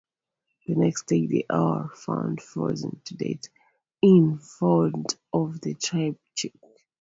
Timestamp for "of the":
5.31-5.75